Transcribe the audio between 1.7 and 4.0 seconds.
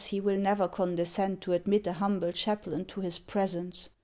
a humble chaplain to his presence.